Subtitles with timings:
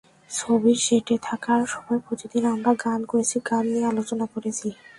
[0.31, 4.67] ছবির সেটে থাকার সময় প্রতিদিন আমরা গান করেছি, গান নিয়ে আলোচনা করেছি।